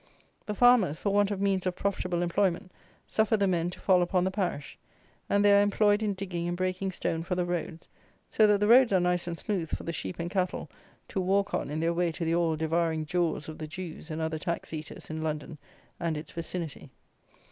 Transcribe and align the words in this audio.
The 0.47 0.55
farmers, 0.55 0.97
for 0.97 1.13
want 1.13 1.29
of 1.29 1.39
means 1.39 1.67
of 1.67 1.75
profitable 1.75 2.23
employment, 2.23 2.71
suffer 3.05 3.37
the 3.37 3.45
men 3.45 3.69
to 3.69 3.79
fall 3.79 4.01
upon 4.01 4.23
the 4.23 4.31
parish; 4.31 4.75
and 5.29 5.45
they 5.45 5.53
are 5.55 5.61
employed 5.61 6.01
in 6.01 6.15
digging 6.15 6.47
and 6.47 6.57
breaking 6.57 6.91
stone 6.91 7.21
for 7.21 7.35
the 7.35 7.45
roads; 7.45 7.87
so 8.27 8.47
that 8.47 8.59
the 8.61 8.67
roads 8.67 8.91
are 8.91 8.99
nice 8.99 9.27
and 9.27 9.37
smooth 9.37 9.69
for 9.69 9.83
the 9.83 9.93
sheep 9.93 10.15
and 10.17 10.31
cattle 10.31 10.71
to 11.09 11.21
walk 11.21 11.53
on 11.53 11.69
in 11.69 11.79
their 11.81 11.93
way 11.93 12.11
to 12.13 12.25
the 12.25 12.33
all 12.33 12.55
devouring 12.55 13.05
jaws 13.05 13.47
of 13.47 13.59
the 13.59 13.67
Jews 13.67 14.09
and 14.09 14.19
other 14.19 14.39
tax 14.39 14.73
eaters 14.73 15.11
in 15.11 15.21
London 15.21 15.59
and 15.99 16.17
its 16.17 16.31
vicinity. 16.31 16.89